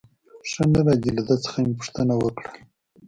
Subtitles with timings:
[0.49, 2.51] ښه نه راځي، له ده څخه مې پوښتنه وکړل.